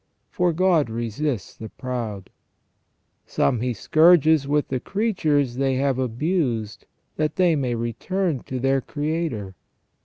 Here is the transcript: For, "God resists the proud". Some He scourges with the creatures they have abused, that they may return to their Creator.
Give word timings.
For, 0.31 0.51
"God 0.51 0.89
resists 0.89 1.55
the 1.55 1.69
proud". 1.69 2.31
Some 3.27 3.61
He 3.61 3.71
scourges 3.75 4.47
with 4.47 4.69
the 4.69 4.79
creatures 4.79 5.57
they 5.57 5.75
have 5.75 5.99
abused, 5.99 6.87
that 7.17 7.35
they 7.35 7.55
may 7.55 7.75
return 7.75 8.39
to 8.45 8.59
their 8.59 8.81
Creator. 8.81 9.53